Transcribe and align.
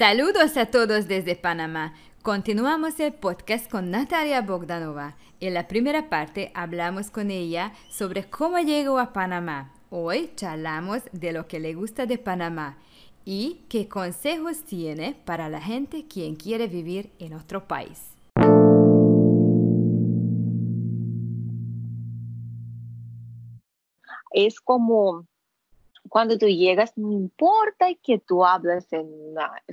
Saludos 0.00 0.56
a 0.56 0.64
todos 0.64 1.08
desde 1.08 1.36
Panamá. 1.36 1.92
Continuamos 2.22 2.98
el 3.00 3.12
podcast 3.12 3.70
con 3.70 3.90
Natalia 3.90 4.40
Bogdanova. 4.40 5.14
En 5.40 5.52
la 5.52 5.68
primera 5.68 6.08
parte 6.08 6.50
hablamos 6.54 7.10
con 7.10 7.30
ella 7.30 7.74
sobre 7.90 8.24
cómo 8.24 8.58
llegó 8.60 8.98
a 8.98 9.12
Panamá. 9.12 9.74
Hoy 9.90 10.32
charlamos 10.36 11.02
de 11.12 11.32
lo 11.32 11.46
que 11.46 11.60
le 11.60 11.74
gusta 11.74 12.06
de 12.06 12.16
Panamá 12.16 12.78
y 13.26 13.66
qué 13.68 13.88
consejos 13.88 14.62
tiene 14.62 15.20
para 15.26 15.50
la 15.50 15.60
gente 15.60 16.06
quien 16.06 16.34
quiere 16.34 16.66
vivir 16.66 17.12
en 17.18 17.34
otro 17.34 17.68
país. 17.68 18.14
Es 24.32 24.62
como 24.62 25.26
cuando 26.10 26.36
tú 26.36 26.46
llegas, 26.46 26.92
no 26.98 27.12
importa 27.12 27.86
que 28.02 28.18
tú 28.18 28.44
hablas 28.44 28.92
en 28.92 29.08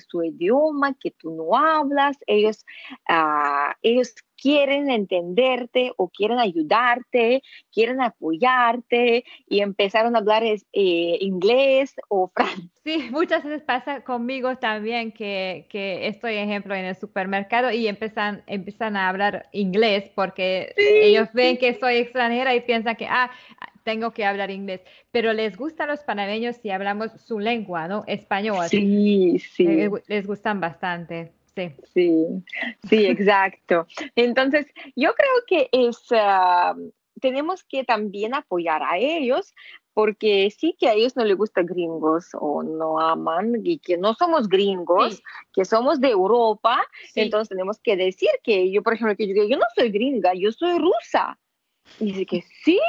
su 0.07 0.23
idioma, 0.23 0.93
que 0.93 1.09
tú 1.09 1.31
no 1.31 1.57
hablas, 1.57 2.15
ellos, 2.27 2.63
uh, 3.09 3.73
ellos 3.81 4.13
quieren 4.39 4.91
entenderte 4.91 5.91
o 5.97 6.09
quieren 6.09 6.37
ayudarte, 6.37 7.41
quieren 7.73 8.01
apoyarte 8.01 9.25
y 9.49 9.61
empezaron 9.61 10.15
a 10.15 10.19
hablar 10.19 10.43
eh, 10.43 10.61
inglés 10.73 11.95
o 12.07 12.31
francés. 12.35 12.69
Sí, 12.83 13.09
muchas 13.11 13.43
veces 13.43 13.63
pasa 13.63 14.01
conmigo 14.03 14.55
también 14.57 15.11
que, 15.11 15.65
que, 15.69 16.07
estoy, 16.07 16.35
ejemplo, 16.35 16.73
en 16.75 16.85
el 16.85 16.95
supermercado 16.95 17.71
y 17.71 17.87
empiezan, 17.87 18.43
empiezan 18.47 18.95
a 18.95 19.09
hablar 19.09 19.49
inglés 19.51 20.09
porque 20.15 20.73
ellos 20.77 21.27
ven 21.33 21.57
que 21.57 21.77
soy 21.79 21.95
extranjera 21.97 22.55
y 22.55 22.61
piensan 22.61 22.95
que, 22.95 23.07
ah, 23.07 23.29
tengo 23.87 24.11
que 24.11 24.25
hablar 24.25 24.51
inglés, 24.51 24.81
pero 25.11 25.31
les 25.31 25.55
gusta 25.55 25.85
a 25.85 25.87
los 25.87 26.01
panameños 26.01 26.57
si 26.57 26.71
hablamos 26.71 27.09
su 27.21 27.39
lengua, 27.39 27.87
¿no? 27.87 28.03
Español. 28.05 28.67
Sí, 28.67 29.39
sí. 29.39 29.63
Les, 29.63 29.89
les 30.09 30.27
gustan 30.27 30.59
bastante. 30.59 31.31
Sí. 31.55 31.71
sí, 31.93 32.25
sí, 32.89 33.05
exacto. 33.05 33.87
Entonces, 34.13 34.65
yo 34.97 35.13
creo 35.15 35.31
que 35.47 35.69
es, 35.71 35.99
ah, 36.11 36.75
tenemos 37.21 37.63
que 37.63 37.85
también 37.85 38.35
apoyar 38.35 38.83
a 38.83 38.97
ellos 38.97 39.55
porque 39.93 40.51
sí 40.51 40.75
que 40.77 40.89
a 40.89 40.93
ellos 40.93 41.15
no 41.15 41.23
les 41.23 41.37
gustan 41.37 41.65
gringos 41.65 42.31
o 42.33 42.63
no 42.63 42.99
aman 42.99 43.61
y 43.63 43.79
que 43.79 43.95
no 43.95 44.15
somos 44.15 44.49
gringos, 44.49 45.23
que 45.53 45.63
somos 45.63 46.01
de 46.01 46.09
Europa, 46.09 46.85
entonces 47.15 47.47
tenemos 47.47 47.79
que 47.79 47.95
decir 47.95 48.29
que 48.43 48.69
yo, 48.69 48.83
por 48.83 48.95
ejemplo, 48.95 49.15
que 49.15 49.33
yo, 49.33 49.45
yo 49.45 49.57
no 49.57 49.65
soy 49.73 49.91
gringa, 49.91 50.33
yo 50.35 50.51
soy 50.51 50.77
rusa. 50.77 51.39
Y 52.01 52.07
dice 52.07 52.25
que 52.25 52.43
sí, 52.63 52.79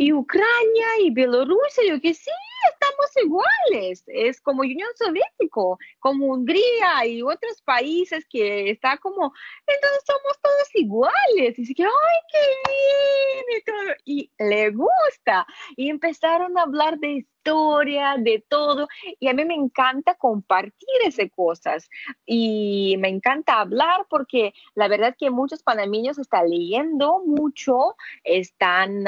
y 0.00 0.14
Ucrania 0.14 0.86
y 1.02 1.10
Bielorrusia, 1.10 1.84
yo 1.86 2.00
que 2.00 2.14
sí, 2.14 2.30
estamos 2.72 3.10
iguales. 3.22 4.02
Es 4.06 4.40
como 4.40 4.62
Unión 4.62 4.88
Soviética, 4.94 5.60
como 5.98 6.24
Hungría 6.28 7.04
y 7.06 7.20
otros 7.20 7.60
países 7.60 8.24
que 8.26 8.70
está 8.70 8.96
como, 8.96 9.30
entonces 9.66 10.02
somos 10.06 10.40
todos 10.40 10.74
iguales. 10.74 11.58
Y 11.58 11.74
que, 11.74 11.82
ay, 11.82 12.20
qué 12.32 12.38
bien, 12.70 13.44
y 13.58 13.62
todo. 13.62 13.96
Y 14.06 14.32
le 14.38 14.70
gusta. 14.70 15.46
Y 15.76 15.90
empezaron 15.90 16.56
a 16.56 16.62
hablar 16.62 16.98
de 16.98 17.26
historia, 17.40 18.16
de 18.18 18.42
todo. 18.48 18.88
Y 19.18 19.28
a 19.28 19.34
mí 19.34 19.44
me 19.44 19.54
encanta 19.54 20.14
compartir 20.14 20.88
esas 21.04 21.28
cosas. 21.36 21.90
Y 22.24 22.96
me 23.00 23.08
encanta 23.08 23.60
hablar 23.60 24.06
porque 24.08 24.54
la 24.74 24.88
verdad 24.88 25.14
que 25.18 25.28
muchos 25.28 25.62
panameños 25.62 26.18
están 26.18 26.48
leyendo 26.48 27.20
mucho, 27.26 27.96
están 28.24 29.06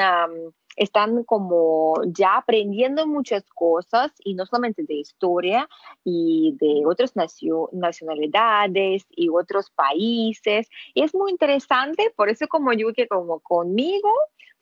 están 0.75 1.23
como 1.23 1.95
ya 2.05 2.37
aprendiendo 2.37 3.07
muchas 3.07 3.43
cosas 3.53 4.11
y 4.23 4.33
no 4.35 4.45
solamente 4.45 4.83
de 4.83 4.95
historia 4.95 5.69
y 6.03 6.55
de 6.59 6.85
otras 6.85 7.13
nacionalidades 7.15 9.05
y 9.09 9.29
otros 9.29 9.69
países. 9.71 10.69
Es 10.95 11.13
muy 11.13 11.31
interesante, 11.31 12.11
por 12.15 12.29
eso 12.29 12.47
como 12.47 12.73
yo 12.73 12.93
que 12.93 13.07
como 13.07 13.39
conmigo 13.39 14.09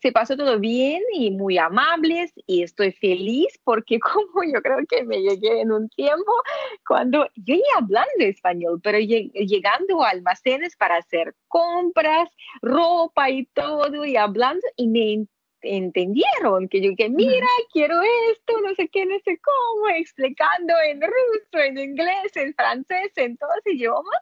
se 0.01 0.11
pasó 0.11 0.35
todo 0.35 0.59
bien 0.59 1.01
y 1.13 1.29
muy 1.31 1.57
amables 1.57 2.33
y 2.47 2.63
estoy 2.63 2.91
feliz 2.91 3.59
porque 3.63 4.00
como 4.33 4.44
yo 4.44 4.61
creo 4.61 4.79
que 4.89 5.03
me 5.03 5.21
llegué 5.21 5.61
en 5.61 5.71
un 5.71 5.89
tiempo 5.89 6.31
cuando 6.88 7.27
yo 7.35 7.55
iba 7.55 7.77
hablando 7.77 8.09
español, 8.19 8.79
pero 8.83 8.97
llegando 8.97 10.03
a 10.03 10.09
almacenes 10.09 10.75
para 10.75 10.97
hacer 10.97 11.35
compras, 11.47 12.29
ropa 12.61 13.29
y 13.29 13.45
todo 13.47 14.05
y 14.05 14.17
hablando 14.17 14.66
y 14.75 14.88
me 14.88 15.27
entendieron, 15.61 16.67
que 16.69 16.81
yo 16.81 16.95
que 16.95 17.09
mira, 17.09 17.47
quiero 17.72 18.01
esto, 18.31 18.59
no 18.61 18.73
sé 18.75 18.88
qué, 18.89 19.05
no 19.05 19.17
sé 19.23 19.39
cómo, 19.39 19.89
explicando 19.89 20.73
en 20.89 21.01
ruso, 21.01 21.63
en 21.63 21.77
inglés, 21.77 22.35
en 22.35 22.53
francés, 22.53 23.11
en 23.16 23.38
todos 23.38 23.59
idiomas, 23.66 24.21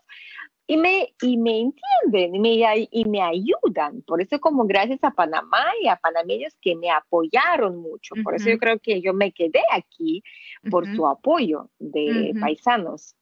y 0.70 0.78
me, 0.78 1.16
y 1.24 1.38
me 1.38 1.62
entienden 1.62 2.36
y 2.36 2.40
me, 2.40 2.88
y 2.92 3.06
me 3.06 3.22
ayudan. 3.22 4.04
Por 4.04 4.22
eso 4.22 4.40
como 4.40 4.66
gracias 4.66 5.04
a 5.04 5.10
Panamá 5.10 5.66
y 5.82 5.88
a 5.88 5.96
panameños 5.96 6.56
que 6.62 6.76
me 6.76 6.92
apoyaron 6.92 7.78
mucho. 7.78 8.14
Por 8.24 8.36
eso 8.36 8.50
yo 8.50 8.60
creo 8.60 8.78
que 8.78 9.02
yo 9.02 9.12
me 9.16 9.32
quedé 9.32 9.62
aquí 9.72 10.24
por 10.70 10.86
su 10.96 11.08
apoyo 11.08 11.72
de 11.80 12.36
paisanos. 12.40 13.16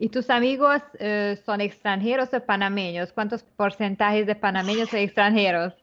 ¿Y 0.00 0.08
tus 0.08 0.28
amigos 0.28 0.82
eh, 0.98 1.38
son 1.44 1.60
extranjeros 1.60 2.34
o 2.34 2.44
panameños? 2.44 3.12
¿Cuántos 3.12 3.44
porcentajes 3.44 4.26
de 4.26 4.34
panameños 4.34 4.88
son 4.88 4.98
extranjeros? 4.98 5.74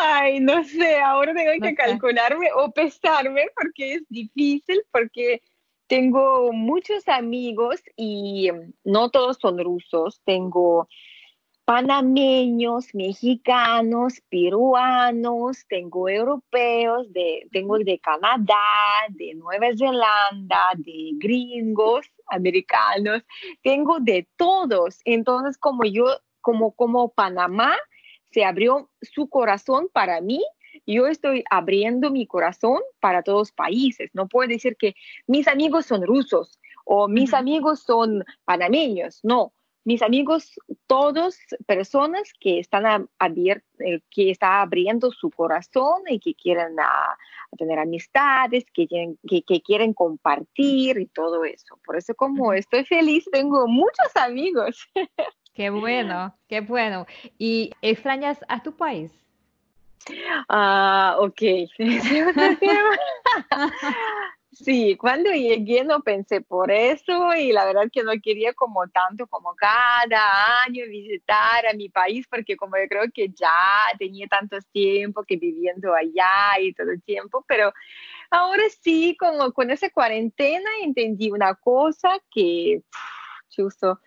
Ay, 0.00 0.38
no 0.40 0.62
sé, 0.64 1.00
ahora 1.00 1.34
tengo 1.34 1.66
que 1.66 1.74
calcularme 1.74 2.48
o 2.54 2.70
pesarme 2.70 3.46
porque 3.54 3.94
es 3.94 4.02
difícil, 4.08 4.82
porque 4.92 5.42
tengo 5.88 6.52
muchos 6.52 7.08
amigos 7.08 7.80
y 7.96 8.50
no 8.84 9.10
todos 9.10 9.38
son 9.40 9.58
rusos, 9.58 10.20
tengo 10.24 10.88
panameños, 11.64 12.94
mexicanos, 12.94 14.22
peruanos, 14.30 15.66
tengo 15.68 16.08
europeos, 16.08 17.12
de, 17.12 17.46
tengo 17.52 17.78
de 17.78 17.98
Canadá, 17.98 18.54
de 19.10 19.34
Nueva 19.34 19.66
Zelanda, 19.76 20.70
de 20.76 21.10
gringos, 21.18 22.06
americanos, 22.28 23.22
tengo 23.62 23.98
de 24.00 24.26
todos. 24.36 25.00
Entonces, 25.04 25.58
como 25.58 25.84
yo, 25.84 26.06
como, 26.40 26.72
como 26.72 27.10
Panamá, 27.10 27.76
se 28.30 28.44
abrió 28.44 28.90
su 29.00 29.28
corazón 29.28 29.88
para 29.92 30.20
mí, 30.20 30.42
yo 30.86 31.06
estoy 31.06 31.44
abriendo 31.50 32.10
mi 32.10 32.26
corazón 32.26 32.80
para 33.00 33.22
todos 33.22 33.38
los 33.38 33.52
países. 33.52 34.10
No 34.14 34.28
puedo 34.28 34.48
decir 34.48 34.76
que 34.76 34.94
mis 35.26 35.48
amigos 35.48 35.86
son 35.86 36.06
rusos 36.06 36.58
o 36.84 37.08
mis 37.08 37.34
amigos 37.34 37.80
son 37.80 38.24
panameños. 38.44 39.20
No, 39.22 39.52
mis 39.88 40.02
amigos, 40.02 40.52
todos 40.86 41.38
personas 41.66 42.34
que 42.38 42.58
están 42.58 43.08
eh, 43.18 44.00
que 44.10 44.30
está 44.30 44.60
abriendo 44.60 45.10
su 45.10 45.30
corazón 45.30 46.02
y 46.08 46.20
que 46.20 46.34
quieren 46.34 46.76
tener 47.56 47.78
amistades, 47.78 48.66
que, 48.74 48.86
que, 48.86 49.62
quieren 49.62 49.94
compartir 49.94 50.98
y 50.98 51.06
todo 51.06 51.44
eso. 51.46 51.78
Por 51.86 51.96
eso 51.96 52.14
como 52.14 52.52
estoy 52.52 52.84
feliz, 52.84 53.24
tengo 53.32 53.66
muchos 53.66 54.14
amigos. 54.14 54.86
Qué 55.58 55.70
bueno, 55.70 56.36
qué 56.48 56.60
bueno. 56.60 57.04
¿Y 57.36 57.72
extrañas 57.82 58.38
a 58.46 58.62
tu 58.62 58.76
país? 58.76 59.10
Ah, 60.48 61.16
ok. 61.18 61.42
sí, 64.52 64.96
cuando 64.96 65.32
llegué 65.32 65.82
no 65.82 66.00
pensé 66.02 66.42
por 66.42 66.70
eso 66.70 67.34
y 67.34 67.50
la 67.50 67.64
verdad 67.64 67.90
que 67.92 68.04
no 68.04 68.12
quería 68.22 68.54
como 68.54 68.86
tanto 68.86 69.26
como 69.26 69.56
cada 69.56 70.62
año 70.62 70.84
visitar 70.86 71.66
a 71.66 71.74
mi 71.74 71.88
país 71.88 72.24
porque 72.30 72.56
como 72.56 72.76
yo 72.76 72.86
creo 72.88 73.10
que 73.12 73.28
ya 73.30 73.50
tenía 73.98 74.28
tanto 74.28 74.58
tiempo 74.70 75.24
que 75.24 75.38
viviendo 75.38 75.92
allá 75.92 76.60
y 76.60 76.72
todo 76.72 76.92
el 76.92 77.02
tiempo, 77.02 77.44
pero 77.48 77.72
ahora 78.30 78.62
sí, 78.80 79.16
como 79.18 79.52
con 79.52 79.72
esa 79.72 79.90
cuarentena 79.90 80.70
entendí 80.84 81.32
una 81.32 81.56
cosa 81.56 82.16
que 82.30 82.80
chuso. 83.48 84.00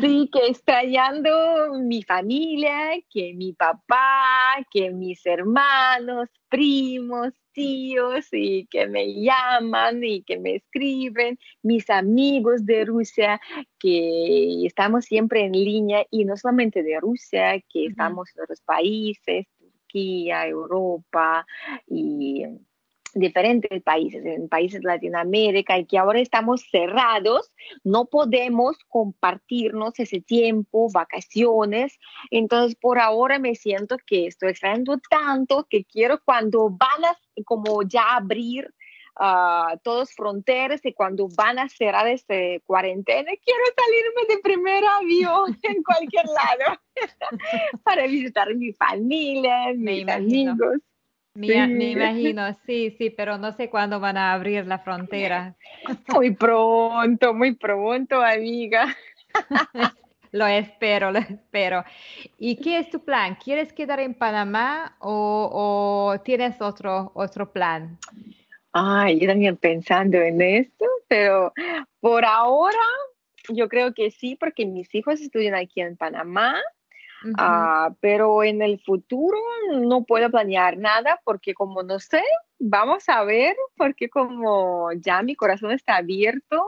Sí, 0.00 0.30
que 0.32 0.46
extrañando 0.48 1.74
mi 1.80 2.02
familia, 2.02 2.92
que 3.10 3.34
mi 3.34 3.52
papá, 3.52 4.64
que 4.70 4.90
mis 4.90 5.24
hermanos, 5.26 6.28
primos, 6.48 7.32
tíos 7.52 8.26
y 8.32 8.66
que 8.66 8.86
me 8.86 9.14
llaman 9.22 10.04
y 10.04 10.22
que 10.22 10.38
me 10.38 10.56
escriben, 10.56 11.38
mis 11.62 11.88
amigos 11.88 12.66
de 12.66 12.84
Rusia, 12.84 13.40
que 13.78 14.66
estamos 14.66 15.06
siempre 15.06 15.44
en 15.46 15.52
línea 15.52 16.06
y 16.10 16.24
no 16.26 16.36
solamente 16.36 16.82
de 16.82 17.00
Rusia, 17.00 17.60
que 17.68 17.86
estamos 17.86 18.28
en 18.36 18.42
otros 18.42 18.60
países, 18.60 19.46
Turquía, 19.58 20.46
Europa 20.46 21.46
y 21.86 22.44
diferentes 23.18 23.82
países, 23.82 24.24
en 24.24 24.48
países 24.48 24.80
de 24.80 24.88
Latinoamérica, 24.88 25.78
y 25.78 25.86
que 25.86 25.98
ahora 25.98 26.20
estamos 26.20 26.66
cerrados, 26.70 27.52
no 27.84 28.06
podemos 28.06 28.76
compartirnos 28.88 29.98
ese 29.98 30.20
tiempo, 30.20 30.88
vacaciones. 30.92 31.98
Entonces, 32.30 32.76
por 32.80 32.98
ahora 32.98 33.38
me 33.38 33.54
siento 33.54 33.96
que 34.06 34.26
estoy 34.26 34.50
extrañando 34.50 34.98
tanto 35.10 35.66
que 35.68 35.84
quiero 35.84 36.20
cuando 36.24 36.70
van 36.70 37.04
a 37.04 37.18
como 37.44 37.82
ya 37.82 38.16
abrir 38.16 38.72
uh, 39.20 39.76
todos 39.82 40.12
fronteras 40.12 40.84
y 40.84 40.92
cuando 40.92 41.28
van 41.36 41.58
a 41.58 41.68
cerrar 41.68 42.06
este 42.08 42.62
cuarentena, 42.66 43.30
quiero 43.44 43.62
salirme 43.76 44.34
de 44.34 44.42
primer 44.42 44.84
avión 44.84 45.58
en 45.62 45.82
cualquier 45.82 46.24
lado 46.26 46.80
para 47.84 48.06
visitar 48.06 48.54
mi 48.54 48.72
familia, 48.72 49.72
mis 49.74 50.08
amigos. 50.08 50.78
Me, 51.36 51.66
me, 51.66 51.90
imagino, 51.90 52.52
sí, 52.64 52.94
sí, 52.96 53.10
pero 53.10 53.36
no 53.36 53.52
sé 53.52 53.68
cuándo 53.68 54.00
van 54.00 54.16
a 54.16 54.32
abrir 54.32 54.66
la 54.66 54.78
frontera. 54.78 55.54
Muy 56.14 56.34
pronto, 56.34 57.34
muy 57.34 57.54
pronto, 57.54 58.22
amiga. 58.22 58.96
Lo 60.32 60.46
espero, 60.46 61.12
lo 61.12 61.20
espero. 61.20 61.82
¿Y 62.38 62.56
qué 62.56 62.78
es 62.78 62.90
tu 62.90 63.02
plan? 63.02 63.38
¿Quieres 63.42 63.72
quedar 63.72 64.00
en 64.00 64.12
Panamá 64.12 64.96
o, 64.98 66.10
o 66.12 66.20
tienes 66.20 66.60
otro, 66.60 67.12
otro 67.14 67.50
plan? 67.50 67.96
Ay, 68.72 69.18
yo 69.18 69.28
también 69.28 69.56
pensando 69.56 70.18
en 70.18 70.42
esto, 70.42 70.84
pero 71.08 71.54
por 72.00 72.26
ahora 72.26 72.76
yo 73.48 73.68
creo 73.68 73.94
que 73.94 74.10
sí, 74.10 74.36
porque 74.36 74.66
mis 74.66 74.94
hijos 74.94 75.20
estudian 75.20 75.54
aquí 75.54 75.80
en 75.80 75.96
Panamá, 75.96 76.60
ah, 77.38 77.90
pero 78.00 78.42
en 78.42 78.62
el 78.62 78.80
futuro 78.80 79.38
no 79.72 80.04
puedo 80.04 80.30
planear 80.30 80.78
nada 80.78 81.20
porque 81.24 81.54
como 81.54 81.82
no 81.82 81.98
sé, 81.98 82.22
vamos 82.58 83.08
a 83.08 83.24
ver, 83.24 83.56
porque 83.76 84.08
como 84.08 84.90
ya 84.92 85.22
mi 85.22 85.34
corazón 85.34 85.72
está 85.72 85.96
abierto 85.96 86.62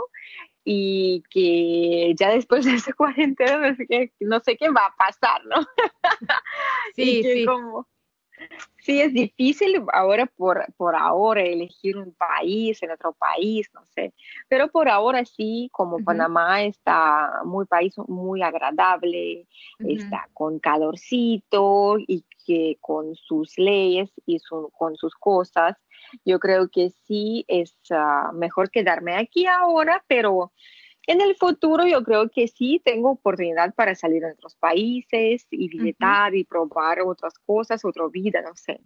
y 0.65 1.23
que 1.31 2.15
ya 2.19 2.31
después 2.31 2.65
de 2.65 2.75
ese 2.75 2.93
cuarentena 2.95 3.56
no 3.59 3.75
sé 3.75 3.87
qué, 3.87 4.12
no 4.21 4.41
sé 4.41 4.56
qué 4.56 4.69
va 4.69 4.87
a 4.87 4.97
pasar, 4.97 5.45
¿no? 5.47 5.56
Sí, 6.95 7.23
sí. 7.23 7.47
Sí, 8.81 9.00
es 9.00 9.12
difícil 9.12 9.82
ahora 9.93 10.26
por, 10.26 10.67
por 10.76 10.94
ahora 10.96 11.43
elegir 11.43 11.96
un 11.96 12.12
país 12.12 12.82
en 12.82 12.90
otro 12.90 13.12
país, 13.12 13.69
no 13.75 13.85
sé, 13.87 14.12
pero 14.49 14.69
por 14.69 14.88
ahora 14.88 15.25
sí, 15.25 15.69
como 15.73 16.02
Panamá 16.05 16.62
está 16.62 17.43
muy 17.44 17.67
país 17.67 17.94
muy 18.08 18.43
agradable, 18.43 19.46
está 19.79 20.29
con 20.32 20.58
calorcito 20.58 21.96
y 21.99 22.25
que 22.46 22.79
con 22.81 23.14
sus 23.14 23.58
leyes 23.58 24.11
y 24.25 24.38
con 24.73 24.96
sus 24.96 25.14
cosas, 25.14 25.76
yo 26.25 26.38
creo 26.38 26.69
que 26.69 26.90
sí 26.90 27.44
es 27.49 27.76
ah, 27.90 28.31
mejor 28.32 28.70
quedarme 28.70 29.17
aquí 29.17 29.46
ahora, 29.46 30.02
pero 30.08 30.52
en 31.09 31.23
el 31.23 31.35
futuro 31.37 31.87
yo 31.87 32.05
creo 32.05 32.29
que 32.29 32.47
sí 32.49 32.81
tengo 32.85 33.13
oportunidad 33.13 33.75
para 33.75 33.95
salir 33.95 34.25
a 34.27 34.33
otros 34.33 34.55
países 34.57 35.47
y 35.51 35.69
visitar 35.69 36.35
y 36.35 36.45
probar 36.45 37.01
otras 37.01 37.35
cosas, 37.39 37.83
otra 37.85 38.07
vida, 38.09 38.43
no 38.43 38.55
sé. 38.55 38.81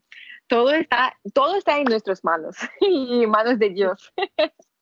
Todo 0.47 0.71
está, 0.71 1.19
todo 1.35 1.57
está 1.57 1.79
en 1.79 1.85
nuestras 1.85 2.23
manos 2.23 2.57
y 2.81 3.27
manos 3.27 3.59
de 3.59 3.71
Dios. 3.71 4.13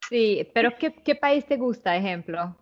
Sí, 0.08 0.46
pero 0.54 0.76
¿qué, 0.78 0.92
qué 0.92 1.14
país 1.14 1.46
te 1.46 1.56
gusta, 1.56 1.96
ejemplo? 1.96 2.56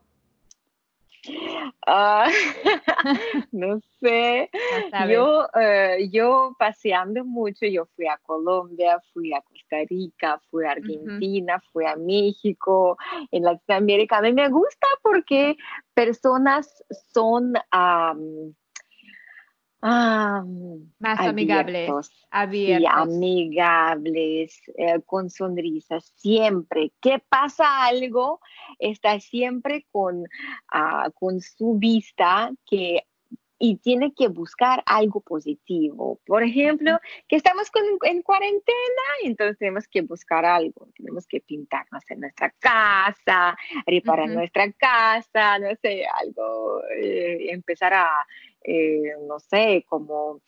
Ah, 1.86 2.28
no 3.52 3.80
sé. 4.00 4.50
yo, 5.08 5.46
eh, 5.54 6.08
yo 6.10 6.54
paseando 6.58 7.24
mucho, 7.24 7.66
yo 7.66 7.86
fui 7.96 8.06
a 8.06 8.18
Colombia, 8.18 9.00
fui 9.12 9.32
a 9.32 9.40
Costa 9.40 9.78
Rica, 9.88 10.40
fui 10.50 10.66
a 10.66 10.72
Argentina, 10.72 11.62
fui 11.72 11.86
a 11.86 11.96
México, 11.96 12.96
en 13.30 13.44
Latinoamérica. 13.44 14.18
A 14.18 14.22
mí 14.22 14.32
me 14.32 14.48
gusta 14.48 14.86
porque 15.02 15.56
personas 15.94 16.84
son 17.12 17.54
Ah, 19.80 20.42
Más 20.98 21.20
amigables, 21.20 21.88
abiertos. 22.30 22.90
amigables, 22.92 24.60
eh, 24.76 25.00
con 25.06 25.30
sonrisas, 25.30 26.12
siempre. 26.16 26.92
¿Qué 27.00 27.22
pasa 27.28 27.84
algo? 27.86 28.40
Está 28.80 29.20
siempre 29.20 29.86
con, 29.92 30.24
ah, 30.72 31.10
con 31.14 31.40
su 31.40 31.78
vista 31.78 32.50
que 32.66 33.04
y 33.58 33.76
tiene 33.76 34.14
que 34.14 34.28
buscar 34.28 34.82
algo 34.86 35.20
positivo. 35.20 36.20
Por 36.26 36.42
ejemplo, 36.42 36.98
que 37.26 37.36
estamos 37.36 37.68
en 38.02 38.22
cuarentena, 38.22 39.02
entonces 39.24 39.58
tenemos 39.58 39.88
que 39.88 40.02
buscar 40.02 40.44
algo, 40.44 40.88
tenemos 40.96 41.26
que 41.26 41.40
pintarnos 41.40 42.02
en 42.10 42.20
nuestra 42.20 42.50
casa, 42.58 43.56
reparar 43.86 44.28
nuestra 44.28 44.70
casa, 44.72 45.58
no 45.58 45.68
sé, 45.82 46.04
algo, 46.06 46.82
eh, 47.00 47.50
empezar 47.50 47.94
a, 47.94 48.08
eh, 48.62 49.14
no 49.26 49.38
sé, 49.38 49.84
como... 49.88 50.40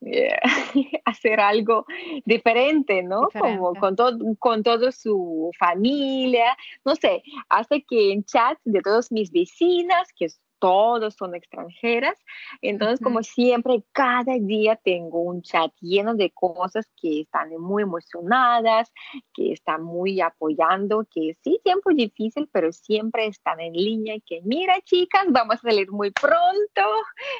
Eh, 0.00 0.30
hacer 1.04 1.40
algo 1.40 1.84
diferente, 2.24 3.02
¿no? 3.02 3.28
Como 3.36 3.74
con, 3.74 3.96
todo 3.96 4.16
con 4.38 4.62
toda 4.62 4.92
su 4.92 5.50
familia, 5.58 6.56
no 6.84 6.94
sé, 6.94 7.24
hace 7.48 7.82
que 7.82 8.12
en 8.12 8.22
chat 8.22 8.56
de 8.64 8.80
todas 8.80 9.10
mis 9.10 9.32
vecinas, 9.32 10.12
que 10.16 10.28
todos 10.58 11.14
son 11.14 11.34
extranjeras. 11.34 12.18
Entonces, 12.62 13.00
como 13.00 13.22
siempre, 13.22 13.82
cada 13.92 14.34
día 14.38 14.76
tengo 14.76 15.20
un 15.20 15.42
chat 15.42 15.72
lleno 15.80 16.14
de 16.14 16.30
cosas 16.30 16.90
que 17.00 17.22
están 17.22 17.50
muy 17.58 17.82
emocionadas, 17.82 18.92
que 19.34 19.52
están 19.52 19.82
muy 19.82 20.20
apoyando, 20.20 21.06
que 21.10 21.36
sí, 21.42 21.60
tiempo 21.64 21.90
difícil, 21.90 22.48
pero 22.52 22.72
siempre 22.72 23.26
están 23.26 23.60
en 23.60 23.72
línea 23.72 24.16
y 24.16 24.20
que, 24.20 24.40
mira, 24.44 24.80
chicas, 24.82 25.26
vamos 25.28 25.56
a 25.56 25.68
salir 25.68 25.90
muy 25.90 26.10
pronto, 26.10 26.82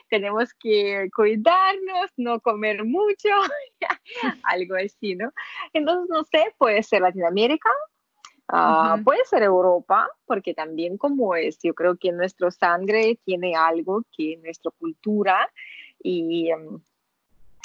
tenemos 0.08 0.52
que 0.54 1.08
cuidarnos, 1.14 2.10
no 2.16 2.40
comer 2.40 2.84
mucho, 2.84 3.28
algo 4.44 4.76
así, 4.76 5.14
¿no? 5.14 5.30
Entonces, 5.72 6.08
no 6.08 6.24
sé, 6.24 6.54
puede 6.58 6.82
ser 6.82 7.02
Latinoamérica, 7.02 7.70
Ah, 8.48 8.98
puede 9.04 9.24
ser 9.26 9.42
Europa, 9.42 10.08
porque 10.26 10.54
también 10.54 10.96
como 10.96 11.34
es, 11.34 11.58
yo 11.62 11.74
creo 11.74 11.96
que 11.98 12.12
nuestra 12.12 12.50
sangre 12.50 13.18
tiene 13.24 13.54
algo 13.54 14.04
que 14.16 14.38
nuestra 14.42 14.70
cultura 14.78 15.50
y, 16.02 16.50
em, 16.50 16.80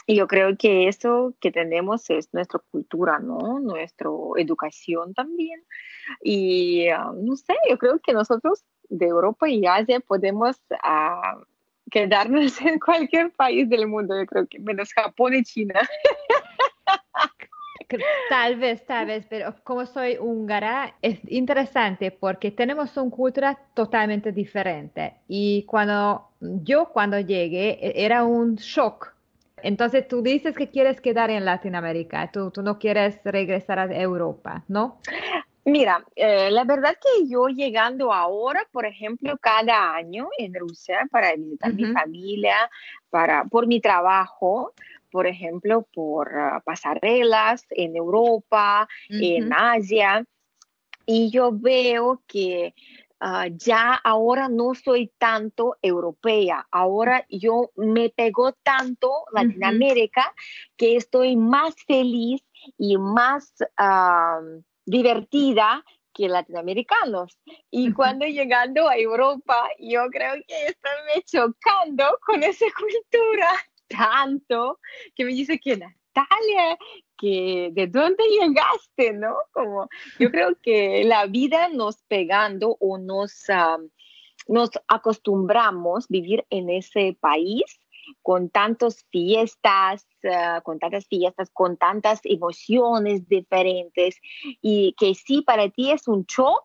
y, 0.08 0.16
yo 0.18 0.28
creo 0.28 0.58
que 0.58 0.90
eso 0.90 1.34
que 1.40 1.52
tenemos 1.52 2.10
es 2.10 2.34
nuestra 2.34 2.60
cultura, 2.72 3.20
¿no? 3.20 3.60
Nuestra 3.60 4.10
educación 4.38 5.14
también. 5.14 5.64
Y 6.22 6.90
ah, 6.90 7.14
no 7.16 7.38
sé, 7.38 7.56
yo 7.70 7.78
creo 7.78 8.00
que 8.00 8.14
nosotros 8.14 8.66
de 8.90 9.08
Europa 9.08 9.48
y 9.50 9.66
Asia 9.66 10.02
podemos 10.02 10.62
ah, 10.84 11.38
quedarnos 11.92 12.60
en 12.62 12.80
cualquier 12.80 13.32
país 13.32 13.70
del 13.70 13.88
mundo, 13.88 14.20
yo 14.20 14.26
creo 14.26 14.48
que 14.48 14.60
menos 14.60 14.92
Japón 14.94 15.36
y 15.36 15.44
China. 15.44 15.80
Tal 18.30 18.56
vez, 18.56 18.86
tal 18.86 19.06
vez, 19.06 19.26
pero 19.30 19.56
como 19.64 19.86
soy 19.86 20.18
húngara, 20.18 20.96
es 21.02 21.20
interesante 21.30 22.12
porque 22.12 22.52
tenemos 22.52 22.96
una 22.98 23.12
cultura 23.12 23.60
totalmente 23.74 24.32
diferente. 24.32 25.16
Y 25.28 25.64
cuando 25.64 26.30
yo 26.40 26.90
cuando 26.90 27.20
llegué 27.20 27.80
e, 27.82 28.06
era 28.06 28.24
un 28.24 28.56
shock. 28.56 29.14
Entonces 29.62 30.08
tú 30.08 30.22
dices 30.22 30.56
que 30.58 30.70
quieres 30.70 31.00
quedar 31.00 31.30
en 31.30 31.46
Latinoamérica, 31.46 32.30
tú, 32.32 32.52
tú 32.52 32.62
no 32.62 32.78
quieres 32.80 33.20
regresar 33.24 33.80
a 33.80 33.86
Europa, 33.86 34.64
¿no? 34.68 35.00
Mira, 35.66 36.04
eh, 36.18 36.52
la 36.52 36.66
verdad 36.66 36.98
que 37.02 37.26
yo 37.30 37.48
llegando 37.48 38.12
ahora, 38.12 38.68
por 38.74 38.86
ejemplo, 38.86 39.38
cada 39.40 39.96
año 39.96 40.28
en 40.38 40.54
Rusia 40.54 41.08
para 41.10 41.34
visitar 41.36 41.74
mi 41.74 41.86
familia, 41.86 42.70
para, 43.10 43.46
por 43.46 43.66
mi 43.66 43.80
trabajo, 43.80 44.74
por 45.14 45.28
ejemplo, 45.28 45.88
por 45.94 46.36
ah, 46.36 46.64
pasarelas 46.66 47.68
en 47.70 47.96
Europa, 47.96 48.90
en 49.10 49.54
Asia, 49.54 50.26
y 51.06 51.30
yo 51.30 51.52
veo 51.54 52.24
que 52.26 52.74
ah, 53.20 53.46
ya 53.52 53.94
ahora 53.94 54.50
no 54.50 54.74
soy 54.74 55.12
tanto 55.20 55.78
europea, 55.84 56.68
ahora 56.72 57.28
yo 57.30 57.70
me 57.76 58.10
pegó 58.10 58.54
tanto 58.54 59.26
Latinoamérica 59.32 60.34
que 60.76 60.96
estoy 60.96 61.38
más 61.38 61.76
feliz 61.86 62.44
y 62.80 62.98
más 62.98 63.54
divertida 64.84 65.86
que 66.12 66.28
latinoamericanos. 66.28 67.38
Y 67.70 67.92
cuando 67.94 68.26
llegando 68.26 68.88
a 68.88 68.98
Europa, 68.98 69.70
yo 69.78 70.08
creo 70.10 70.34
que 70.48 70.66
estoy 70.66 71.24
chocando 71.26 72.18
con 72.26 72.42
esa 72.42 72.66
cultura 72.76 73.52
tanto 73.88 74.80
que 75.16 75.26
me 75.26 75.34
dice 75.34 75.60
que 75.60 75.78
Natalia, 75.78 76.78
que 77.18 77.70
de 77.74 77.88
dónde 77.88 78.24
llegaste, 78.28 79.14
¿no? 79.14 79.36
Como 79.52 79.88
yo 80.20 80.32
creo 80.32 80.58
que 80.62 81.04
la 81.04 81.26
vida 81.26 81.70
nos 81.70 82.02
pegando 82.04 82.78
o 82.80 82.98
nos, 82.98 83.46
nos 84.48 84.70
acostumbramos 84.88 86.08
vivir 86.08 86.46
en 86.50 86.70
ese 86.70 87.18
país 87.20 87.64
con 88.22 88.50
tantas 88.50 89.06
fiestas, 89.12 90.08
ah, 90.30 90.62
con 90.64 90.80
tantas 90.80 91.08
fiestas, 91.08 91.50
con 91.52 91.78
tantas 91.78 92.20
emociones 92.24 93.28
diferentes 93.28 94.18
y 94.62 94.94
que 94.98 95.16
sí 95.16 95.42
para 95.42 95.70
ti 95.70 95.92
es 95.92 96.08
un 96.08 96.26
shock, 96.26 96.64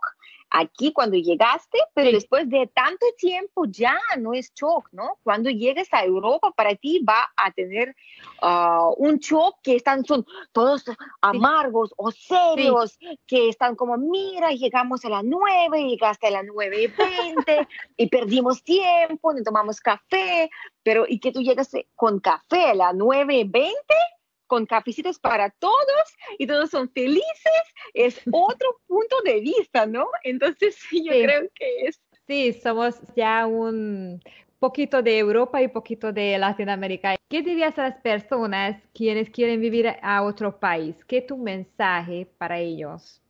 aquí 0.50 0.92
cuando 0.92 1.16
llegaste, 1.16 1.78
pero 1.94 2.10
después 2.10 2.48
de 2.48 2.66
tanto 2.66 3.06
tiempo 3.16 3.64
ya 3.66 3.98
no 4.18 4.32
es 4.32 4.52
shock, 4.54 4.88
¿no? 4.92 5.18
Cuando 5.22 5.50
llegues 5.50 5.92
a 5.92 6.04
Europa, 6.04 6.52
para 6.52 6.74
ti 6.74 7.04
va 7.06 7.30
a 7.36 7.50
tener 7.50 7.94
ah, 8.40 8.88
un 8.96 9.18
shock 9.18 9.56
que 9.62 9.76
están, 9.76 10.04
son 10.04 10.26
todos 10.52 10.84
amargos 11.20 11.92
o 11.96 12.10
serios, 12.10 12.98
que 13.26 13.48
están 13.48 13.76
como, 13.76 13.96
mira, 13.96 14.50
llegamos 14.50 15.04
a 15.04 15.10
las 15.10 15.24
nueve, 15.24 15.84
llegaste 15.84 16.28
a 16.28 16.30
las 16.30 16.44
nueve 16.44 16.82
y 16.82 16.86
veinte, 16.86 17.68
y 17.96 18.08
perdimos 18.08 18.62
tiempo, 18.62 19.32
no 19.32 19.42
tomamos 19.42 19.80
café, 19.80 20.50
pero 20.82 21.04
y 21.06 21.20
que 21.20 21.32
tú 21.32 21.42
llegas 21.42 21.70
con 21.94 22.20
café 22.20 22.70
a 22.70 22.74
las 22.74 22.94
nueve 22.94 23.40
y 23.40 23.44
veinte, 23.44 23.94
con 24.48 24.66
cafecitos 24.66 25.20
para 25.20 25.50
todos 25.50 26.16
y 26.38 26.48
todos 26.48 26.70
son 26.70 26.90
felices, 26.90 27.62
es 27.94 28.20
otro 28.32 28.80
punto 28.88 29.20
de 29.24 29.40
vista, 29.40 29.86
¿no? 29.86 30.08
Entonces 30.24 30.76
yo 30.90 31.12
creo 31.12 31.48
que 31.54 31.82
es... 31.86 32.00
Sí, 32.26 32.52
somos 32.52 32.96
ya 33.16 33.46
un 33.46 34.20
poquito 34.58 35.02
de 35.02 35.18
Europa 35.18 35.62
y 35.62 35.68
poquito 35.68 36.12
de 36.12 36.36
Latinoamérica. 36.36 37.16
¿Qué 37.28 37.42
dirías 37.42 37.78
a 37.78 37.84
las 37.84 38.00
personas 38.00 38.82
quienes 38.92 39.30
quieren 39.30 39.60
vivir 39.60 39.88
a 40.02 40.22
otro 40.22 40.58
país? 40.58 40.96
¿Qué 41.04 41.18
es 41.18 41.26
tu 41.26 41.38
mensaje 41.38 42.28
para 42.38 42.58
ellos? 42.58 43.22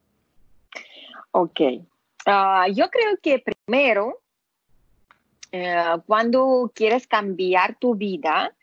Ok, 1.30 1.60
ah, 2.26 2.66
yo 2.72 2.88
creo 2.88 3.16
que 3.22 3.44
primero, 3.66 4.20
eh, 5.52 5.96
cuando 6.06 6.72
quieres 6.74 7.06
cambiar 7.06 7.76
tu 7.78 7.94
vida, 7.94 8.54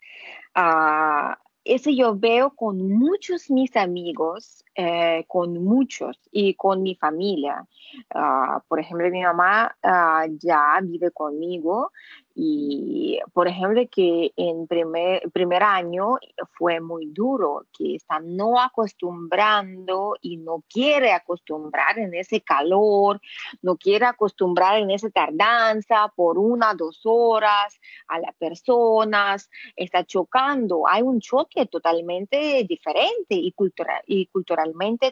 uh, 0.56 1.36
eso 1.66 1.90
yo 1.92 2.16
veo 2.18 2.56
con 2.56 2.90
muchos 2.90 3.52
mis 3.52 3.76
amigos, 3.76 4.65
eh, 4.76 5.24
con 5.28 5.64
muchos 5.64 6.20
y 6.32 6.54
con 6.56 6.84
mi 6.84 6.96
familia. 6.96 7.66
Ah, 8.14 8.62
por 8.68 8.80
ejemplo, 8.80 9.10
mi 9.10 9.22
mamá 9.22 9.74
ah, 9.82 10.26
ya 10.38 10.78
vive 10.84 11.12
conmigo 11.12 11.92
y, 12.38 13.18
por 13.32 13.48
ejemplo, 13.48 13.82
que 13.90 14.34
en 14.36 14.68
primer, 14.68 15.32
primer 15.32 15.64
año 15.64 16.18
fue 16.58 16.82
muy 16.82 17.06
duro, 17.08 17.66
que 17.72 17.96
está 17.96 18.20
no 18.20 18.60
acostumbrando 18.60 20.16
y 20.22 20.36
no 20.36 20.62
quiere 20.70 21.14
acostumbrar 21.14 21.98
en 21.98 22.14
ese 22.14 22.42
calor, 22.42 23.22
no 23.62 23.78
quiere 23.78 24.06
acostumbrar 24.06 24.80
en 24.80 24.92
esa 24.92 25.10
tardanza 25.10 26.12
por 26.14 26.38
una, 26.38 26.74
dos 26.74 27.00
horas 27.06 27.80
a 28.10 28.20
las 28.20 28.36
personas, 28.36 29.50
está 29.78 30.04
chocando. 30.04 30.86
Hay 30.90 31.04
un 31.04 31.22
choque 31.22 31.66
totalmente 31.68 32.66
diferente 32.68 33.36
y, 33.36 33.54
cultural, 33.54 34.02
y 34.08 34.26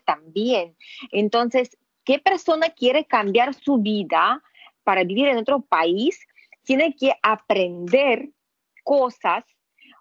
también. 0.05 0.75
Entonces, 1.12 1.77
¿qué 2.03 2.19
persona 2.19 2.69
quiere 2.69 3.05
cambiar 3.05 3.53
su 3.53 3.77
vida 3.77 4.41
para 4.83 5.03
vivir 5.03 5.27
en 5.27 5.38
otro 5.38 5.62
país? 5.62 6.19
tiene 6.63 6.95
que 6.95 7.13
aprender 7.22 8.29
cosas 8.83 9.45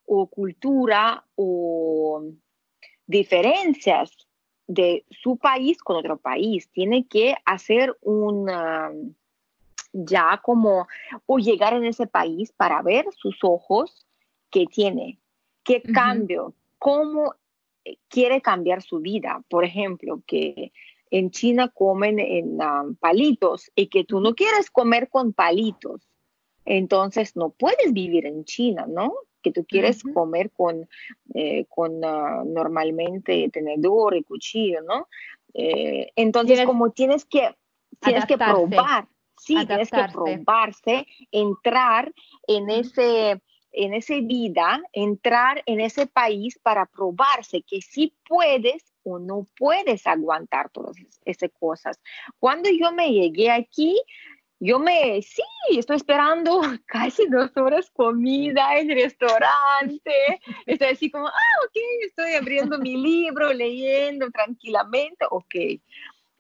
o 0.07 0.27
cultura 0.27 1.25
o 1.35 2.25
diferencias 3.07 4.11
de 4.67 5.05
su 5.11 5.37
país 5.37 5.79
con 5.83 5.97
otro 5.97 6.17
país. 6.17 6.71
Tiene 6.71 7.07
que 7.07 7.35
hacer 7.45 7.97
un, 8.01 9.17
ya 9.93 10.41
como, 10.43 10.87
o 11.27 11.39
llegar 11.39 11.75
en 11.75 11.85
ese 11.85 12.07
país 12.07 12.53
para 12.53 12.81
ver 12.83 13.07
sus 13.17 13.37
ojos 13.43 14.07
qué 14.51 14.67
tiene, 14.67 15.19
qué 15.65 15.83
cambio, 15.83 16.55
cómo 16.79 17.35
quiere 18.09 18.41
cambiar 18.41 18.83
su 18.83 19.01
vida. 19.01 19.43
Por 19.49 19.65
ejemplo, 19.65 20.23
que 20.27 20.73
en 21.11 21.31
China 21.31 21.69
comen 21.69 22.19
en 22.19 22.59
palitos 23.01 23.71
y 23.75 23.89
que 23.89 24.05
tú 24.05 24.21
no 24.21 24.35
quieres 24.35 24.71
comer 24.71 25.09
con 25.09 25.33
palitos 25.33 26.09
entonces 26.65 27.37
no 27.37 27.51
puedes 27.51 27.93
vivir 27.93 28.27
en 28.27 28.45
China, 28.45 28.87
¿no? 28.89 29.15
Que 29.43 29.51
tú 29.51 29.65
quieres 29.65 30.03
comer 30.15 30.51
con, 30.53 30.89
eh, 31.35 31.67
con 31.69 32.05
ah, 32.05 32.43
normalmente 32.47 33.49
tenedor 33.53 34.17
y 34.17 34.23
cuchillo, 34.23 34.81
¿no? 34.83 35.09
Eh, 35.55 36.13
entonces 36.15 36.65
como 36.65 36.91
tienes 36.91 37.25
que, 37.25 37.55
tienes 38.01 38.25
que 38.27 38.39
probar, 38.39 39.09
sí, 39.37 39.57
tienes 39.67 39.91
que 39.91 40.05
probarse, 40.13 41.07
entrar 41.33 42.13
en 42.47 42.71
ese 42.71 43.43
en 43.73 43.95
esa 43.95 44.15
vida, 44.21 44.83
entrar 44.93 45.63
en 45.67 45.81
ese 45.81 46.07
país 46.07 46.59
para 46.63 46.87
probarse 46.87 47.63
que 47.63 47.81
sí 47.81 48.15
puedes 48.29 48.93
o 49.05 49.19
no 49.19 49.47
puedes 49.57 50.07
aguantar 50.07 50.71
todas 50.71 50.97
esas 51.25 51.51
cosas. 51.59 52.01
Cuando 52.39 52.69
yo 52.71 52.93
me 52.93 53.11
llegué 53.13 53.51
aquí, 53.51 54.01
yo 54.65 54.79
me, 54.79 55.21
sí, 55.23 55.43
estoy 55.71 55.97
esperando 55.97 56.61
casi 56.87 57.27
dos 57.27 57.51
horas 57.57 57.91
comida 57.91 58.79
en 58.79 58.91
restaurante. 58.91 60.41
Estoy 60.67 60.89
así 60.89 61.11
como, 61.11 61.27
ah, 61.27 61.57
ok, 61.67 61.77
estoy 62.07 62.35
abriendo 62.35 62.79
mi 62.79 62.97
libro, 62.97 63.53
leyendo 63.53 64.31
tranquilamente, 64.31 65.27
ok. 65.31 65.55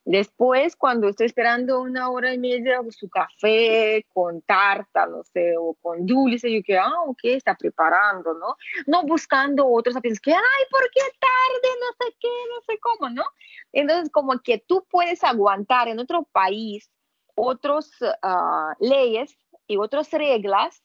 Después, 0.04 0.74
cuando 0.74 1.08
estoy 1.08 1.26
esperando 1.26 1.80
una 1.80 2.10
hora 2.10 2.34
y 2.34 2.38
media, 2.38 2.80
su 2.90 3.08
café 3.08 4.04
con 4.12 4.42
tarta, 4.42 5.06
no 5.06 5.22
sé, 5.22 5.54
o 5.56 5.74
con 5.80 6.04
dulce, 6.04 6.52
yo 6.52 6.60
que, 6.64 6.76
ah, 6.76 7.02
ok, 7.06 7.20
está 7.24 7.54
preparando, 7.54 8.34
¿no? 8.34 8.56
No 8.86 9.04
buscando 9.04 9.66
otros 9.66 9.96
piensas 10.00 10.20
que, 10.20 10.32
ay, 10.32 10.64
¿por 10.70 10.82
qué 10.90 11.02
tarde? 11.20 11.76
No 11.80 12.06
sé 12.06 12.16
qué, 12.20 12.28
no 12.28 12.60
sé 12.66 12.80
cómo, 12.80 13.10
¿no? 13.10 13.22
Entonces, 13.72 14.10
como 14.10 14.40
que 14.40 14.58
tú 14.58 14.84
puedes 14.90 15.22
aguantar 15.22 15.86
en 15.86 16.00
otro 16.00 16.24
país 16.32 16.90
otras 17.34 17.90
ah, 18.22 18.74
leyes 18.80 19.36
y 19.66 19.76
otras 19.76 20.10
reglas, 20.10 20.82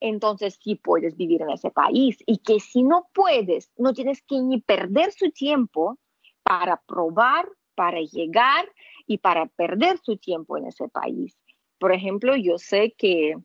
entonces 0.00 0.58
sí 0.62 0.76
puedes 0.76 1.16
vivir 1.16 1.42
en 1.42 1.50
ese 1.50 1.70
país. 1.70 2.18
Y 2.26 2.38
que 2.38 2.60
si 2.60 2.82
no 2.82 3.08
puedes, 3.12 3.70
no 3.76 3.92
tienes 3.92 4.22
que 4.22 4.40
ni 4.40 4.60
perder 4.60 5.12
su 5.12 5.30
tiempo 5.30 5.98
para 6.42 6.80
probar, 6.86 7.48
para 7.74 8.00
llegar 8.00 8.66
y 9.06 9.18
para 9.18 9.46
perder 9.46 9.98
su 9.98 10.16
tiempo 10.16 10.56
en 10.56 10.66
ese 10.66 10.88
país. 10.88 11.36
Por 11.78 11.92
ejemplo, 11.92 12.36
yo 12.36 12.58
sé 12.58 12.92
que 12.96 13.36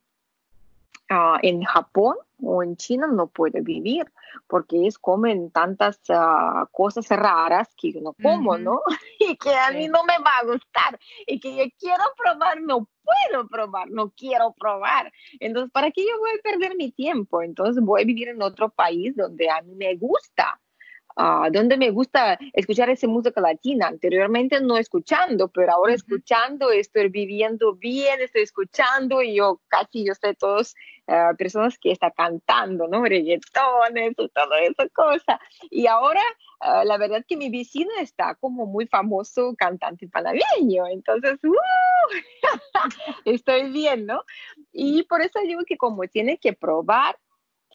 Ah, 1.09 1.39
en 1.41 1.63
Japón 1.63 2.17
o 2.43 2.61
en 2.63 2.75
China 2.75 3.07
no 3.07 3.27
puede 3.27 3.61
vivir 3.61 4.11
porque 4.45 4.75
ellos 4.75 4.97
comen 4.97 5.51
tantas 5.51 6.01
ah, 6.09 6.67
cosas 6.69 7.07
raras 7.09 7.73
que 7.77 7.93
yo 7.93 8.01
no 8.01 8.13
como, 8.21 8.57
¿no? 8.57 8.81
Y 9.19 9.37
que 9.37 9.55
a 9.55 9.71
mí 9.71 9.87
no 9.87 10.03
me 10.03 10.17
va 10.19 10.31
a 10.41 10.45
gustar 10.45 10.99
y 11.25 11.39
que 11.39 11.55
yo 11.55 11.63
quiero 11.79 12.03
probar, 12.17 12.61
no 12.61 12.89
puedo 13.03 13.47
probar, 13.47 13.89
no 13.89 14.11
quiero 14.11 14.53
probar. 14.59 15.11
Entonces, 15.39 15.71
¿para 15.71 15.91
qué 15.91 16.01
yo 16.01 16.19
voy 16.19 16.31
a 16.31 16.41
perder 16.43 16.75
mi 16.75 16.91
tiempo? 16.91 17.41
Entonces 17.41 17.81
voy 17.81 18.01
a 18.01 18.05
vivir 18.05 18.27
en 18.27 18.41
otro 18.41 18.67
país 18.67 19.15
donde 19.15 19.49
a 19.49 19.61
mí 19.61 19.75
me 19.75 19.95
gusta 19.95 20.59
Ah, 21.19 21.49
donde 21.51 21.77
me 21.77 21.89
gusta 21.89 22.37
escuchar 22.53 22.91
esa 22.91 23.07
música 23.07 23.41
latina. 23.41 23.87
Anteriormente 23.87 24.61
no 24.61 24.77
escuchando, 24.77 25.47
pero 25.47 25.71
ahora 25.71 25.95
escuchando, 25.95 26.69
estoy 26.69 27.09
viviendo 27.09 27.73
bien, 27.73 28.21
estoy 28.21 28.43
escuchando 28.43 29.23
y 29.23 29.33
yo 29.33 29.59
casi 29.67 30.05
yo 30.05 30.13
sé 30.13 30.35
todos 30.35 30.75
uh, 31.07 31.35
personas 31.35 31.79
que 31.79 31.91
están 31.91 32.11
cantando, 32.15 32.87
¿no? 32.87 33.03
Reggaetones 33.03 34.11
y 34.15 34.29
toda 34.29 34.61
esa 34.61 34.87
cosa. 34.89 35.41
Y 35.71 35.87
ahora 35.87 36.21
ah, 36.59 36.83
la 36.85 36.99
verdad 36.99 37.25
que 37.27 37.35
mi 37.35 37.49
vecino 37.49 37.89
está 37.99 38.35
como 38.35 38.67
muy 38.67 38.85
famoso 38.85 39.55
cantante 39.57 40.07
panameño, 40.07 40.85
entonces 40.85 41.39
uh, 41.43 42.13
estoy 43.25 43.71
bien, 43.71 44.05
¿no? 44.05 44.21
Y 44.71 45.01
por 45.05 45.23
eso 45.23 45.39
digo 45.43 45.61
que 45.65 45.77
como 45.77 46.03
tiene 46.03 46.37
que 46.37 46.53
probar 46.53 47.17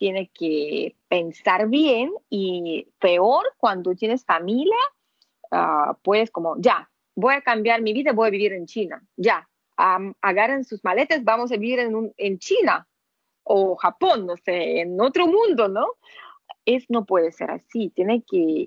tiene 0.02 0.32
que 0.34 0.96
pensar 1.06 1.68
bien 1.68 2.10
y 2.28 2.88
peor 2.98 3.44
cuando 3.56 3.94
tienes 3.94 4.24
familia, 4.24 4.74
uh, 5.52 5.94
puedes 6.02 6.28
como, 6.32 6.56
ya, 6.58 6.90
voy 7.14 7.34
a 7.34 7.40
cambiar 7.40 7.82
mi 7.82 7.92
vida, 7.92 8.12
voy 8.12 8.26
a 8.26 8.32
vivir 8.32 8.52
en 8.52 8.66
China, 8.66 9.00
ya, 9.16 9.48
agarren 9.76 10.64
sus 10.64 10.82
maletas, 10.82 11.22
vamos 11.22 11.52
a 11.52 11.56
vivir 11.56 11.78
en, 11.78 12.12
en 12.16 12.38
China 12.40 12.84
o 13.44 13.76
Japón, 13.76 14.26
no 14.26 14.36
sé, 14.38 14.80
en 14.80 15.00
otro 15.00 15.28
mundo, 15.28 15.68
¿no? 15.68 15.86
Es, 16.64 16.84
no 16.90 17.04
puede 17.04 17.30
ser 17.30 17.52
así, 17.52 17.90
tiene 17.90 18.24
que, 18.28 18.66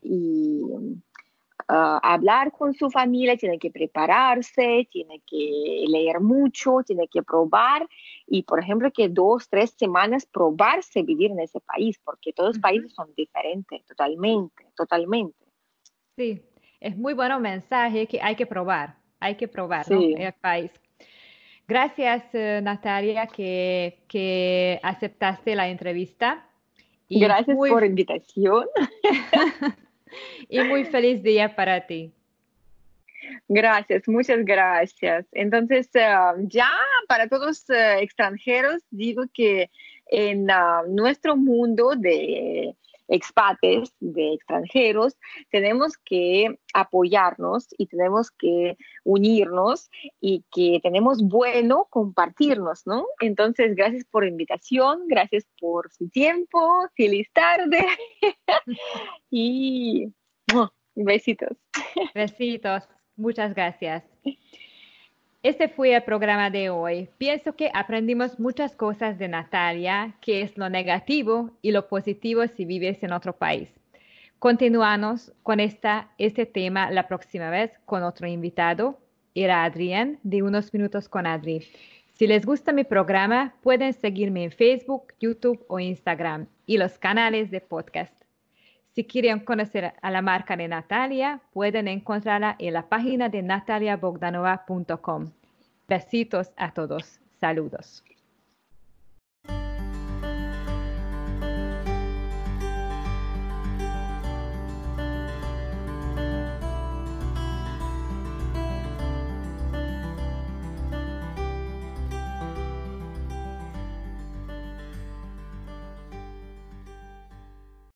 hablar 1.68 2.52
con 2.52 2.74
su 2.74 2.90
familia, 2.90 3.38
tiene 3.38 3.58
que 3.58 3.72
prepararse, 3.72 4.88
tiene 4.92 5.22
que 5.26 5.86
leer 5.88 6.20
mucho, 6.20 6.84
tiene 6.86 7.08
que 7.08 7.24
probar 7.24 7.88
y, 8.28 8.44
por 8.44 8.60
ejemplo, 8.60 8.92
que 8.92 9.10
dos, 9.10 9.50
tres 9.50 9.72
semanas 9.78 10.26
probarse 10.26 11.02
vivir 11.02 11.32
en 11.32 11.40
ese 11.40 11.60
país, 11.62 12.00
porque 12.04 12.34
todos 12.34 12.56
los 12.56 12.60
países 12.60 12.94
son 12.94 13.14
diferentes, 13.16 13.84
totalmente, 13.86 14.66
totalmente. 14.76 15.46
Sí, 16.16 16.42
es 16.80 16.96
muy 16.98 17.14
bueno 17.14 17.40
mensaje 17.40 18.08
que 18.08 18.22
hay 18.22 18.36
que 18.36 18.46
probar, 18.46 18.98
hay 19.20 19.36
que 19.36 19.48
probar 19.48 19.86
el 19.90 20.34
país. 20.34 20.72
Gracias, 21.68 22.24
eh, 22.34 22.60
Natalia, 22.62 23.26
que, 23.26 24.04
que 24.08 24.80
aceptaste 24.84 25.56
la 25.56 25.68
entrevista. 25.68 26.48
Y 27.08 27.20
Gracias 27.20 27.58
por 27.58 27.82
la 27.82 27.88
invitación. 27.88 28.66
y 30.50 30.60
muy 30.62 30.86
feliz 30.86 31.22
día 31.24 31.56
para 31.56 31.86
ti. 31.88 32.12
Gracias, 33.48 34.08
muchas 34.08 34.46
gracias. 34.46 35.26
Entonces, 35.32 35.90
ya 35.94 36.72
para 37.08 37.28
todos 37.28 37.66
extranjeros, 37.70 38.84
digo 38.92 39.24
que 39.34 39.70
en 40.08 40.48
nuestro 40.88 41.36
mundo 41.36 41.94
de 41.96 42.76
expates, 43.08 43.94
de 44.00 44.34
extranjeros, 44.34 45.18
tenemos 45.50 45.98
que 45.98 46.60
apoyarnos 46.74 47.68
y 47.78 47.88
tenemos 47.88 48.32
que 48.32 48.78
unirnos 49.04 49.90
y 50.20 50.44
que 50.52 50.80
tenemos 50.82 51.22
bueno 51.24 51.88
compartirnos, 51.90 52.86
¿no? 52.86 53.06
Entonces, 53.20 53.76
gracias 53.76 54.06
por 54.06 54.24
la 54.24 54.30
invitación, 54.30 55.08
gracias 55.08 55.46
por 55.60 55.92
su 55.92 56.10
tiempo, 56.10 56.88
feliz 56.96 57.28
tarde 57.34 57.86
y 59.30 60.08
besitos. 60.96 61.58
Besitos, 62.14 62.88
muchas 63.16 63.54
gracias. 63.54 64.04
Este 65.46 65.68
fue 65.68 65.94
el 65.94 66.02
programa 66.02 66.50
de 66.50 66.72
hoy. 66.72 67.08
Pienso 67.20 67.56
que 67.56 67.70
aprendimos 67.72 68.40
muchas 68.40 68.76
cosas 68.76 69.20
de 69.20 69.28
Natalia, 69.28 70.16
que 70.20 70.42
es 70.42 70.58
lo 70.58 70.72
negativo 70.72 71.52
y 71.62 71.70
lo 71.70 71.88
positivo 71.88 72.48
si 72.48 72.66
vives 72.66 73.04
en 73.04 73.12
otro 73.12 73.38
país. 73.38 73.72
Continuamos 74.40 75.32
con 75.44 75.60
esta, 75.60 76.10
este 76.18 76.48
tema 76.48 76.90
la 76.90 77.08
próxima 77.08 77.52
vez 77.52 77.70
con 77.86 78.02
otro 78.02 78.26
invitado. 78.26 78.98
Era 79.36 79.66
Adrián 79.66 80.18
de 80.24 80.42
Unos 80.42 80.74
Minutos 80.74 81.08
con 81.08 81.28
Adri. 81.28 81.64
Si 82.14 82.26
les 82.26 82.44
gusta 82.44 82.74
mi 82.74 82.84
programa, 82.84 83.54
pueden 83.62 83.94
seguirme 83.94 84.46
en 84.46 84.52
Facebook, 84.52 85.14
YouTube 85.20 85.64
o 85.68 85.80
Instagram 85.80 86.48
y 86.66 86.80
los 86.80 86.98
canales 86.98 87.52
de 87.52 87.62
podcast. 87.62 88.25
Si 88.96 89.04
quieren 89.04 89.40
conocer 89.42 89.94
a 90.02 90.10
la 90.10 90.22
marca 90.22 90.56
de 90.56 90.70
Natalia, 90.70 91.42
pueden 91.52 91.90
encontrarla 91.90 92.56
en 92.60 92.74
la 92.74 92.88
página 92.88 93.28
de 93.28 93.44
nataliabogdanova.com. 93.44 95.32
Besitos 95.86 96.54
a 96.56 96.72
todos. 96.72 97.20
Saludos. 97.42 98.06